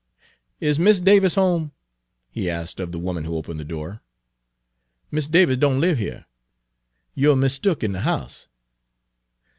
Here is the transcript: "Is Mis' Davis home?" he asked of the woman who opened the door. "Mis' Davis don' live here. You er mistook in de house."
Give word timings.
"Is 0.59 0.79
Mis' 0.79 0.99
Davis 0.99 1.35
home?" 1.35 1.73
he 2.31 2.49
asked 2.49 2.79
of 2.79 2.91
the 2.91 2.97
woman 2.97 3.23
who 3.23 3.35
opened 3.35 3.59
the 3.59 3.63
door. 3.63 4.01
"Mis' 5.11 5.27
Davis 5.27 5.57
don' 5.57 5.79
live 5.79 5.99
here. 5.99 6.25
You 7.13 7.33
er 7.33 7.35
mistook 7.35 7.83
in 7.83 7.91
de 7.91 7.99
house." 8.01 8.47